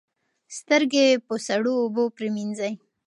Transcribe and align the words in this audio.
سترګې 0.57 1.07
په 1.25 1.35
سړو 1.47 1.73
اوبو 1.83 2.03
پریمنځئ. 2.15 2.73